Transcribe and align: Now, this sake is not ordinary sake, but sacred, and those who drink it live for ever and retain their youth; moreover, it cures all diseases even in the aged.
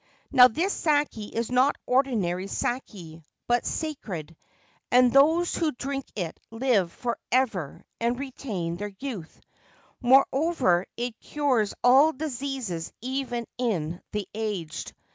Now, 0.31 0.47
this 0.47 0.73
sake 0.73 1.09
is 1.15 1.51
not 1.51 1.75
ordinary 1.85 2.47
sake, 2.47 3.21
but 3.45 3.67
sacred, 3.67 4.35
and 4.89 5.13
those 5.13 5.53
who 5.53 5.73
drink 5.73 6.05
it 6.15 6.39
live 6.49 6.91
for 6.91 7.19
ever 7.31 7.83
and 7.99 8.17
retain 8.17 8.77
their 8.77 8.93
youth; 8.99 9.39
moreover, 10.01 10.87
it 10.97 11.19
cures 11.19 11.75
all 11.83 12.13
diseases 12.13 12.91
even 13.01 13.45
in 13.59 14.01
the 14.11 14.27
aged. 14.33 14.95